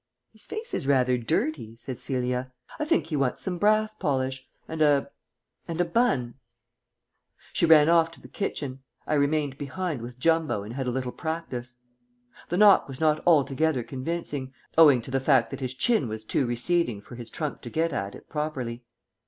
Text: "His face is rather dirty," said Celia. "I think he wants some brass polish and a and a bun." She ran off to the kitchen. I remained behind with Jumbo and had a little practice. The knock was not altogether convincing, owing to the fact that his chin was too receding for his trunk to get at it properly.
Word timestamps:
"His 0.31 0.47
face 0.47 0.73
is 0.73 0.87
rather 0.87 1.15
dirty," 1.15 1.75
said 1.75 1.99
Celia. 1.99 2.51
"I 2.79 2.85
think 2.85 3.05
he 3.05 3.15
wants 3.15 3.43
some 3.43 3.59
brass 3.59 3.93
polish 3.93 4.49
and 4.67 4.81
a 4.81 5.11
and 5.67 5.79
a 5.79 5.85
bun." 5.85 6.33
She 7.53 7.67
ran 7.67 7.87
off 7.87 8.09
to 8.13 8.19
the 8.19 8.27
kitchen. 8.27 8.81
I 9.05 9.13
remained 9.13 9.59
behind 9.59 10.01
with 10.01 10.17
Jumbo 10.17 10.63
and 10.63 10.73
had 10.73 10.87
a 10.87 10.91
little 10.91 11.11
practice. 11.11 11.75
The 12.49 12.57
knock 12.57 12.87
was 12.87 12.99
not 12.99 13.21
altogether 13.27 13.83
convincing, 13.83 14.55
owing 14.75 15.03
to 15.03 15.11
the 15.11 15.19
fact 15.19 15.51
that 15.51 15.59
his 15.59 15.75
chin 15.75 16.07
was 16.07 16.25
too 16.25 16.47
receding 16.47 16.99
for 17.01 17.13
his 17.13 17.29
trunk 17.29 17.61
to 17.61 17.69
get 17.69 17.93
at 17.93 18.15
it 18.15 18.27
properly. 18.27 18.83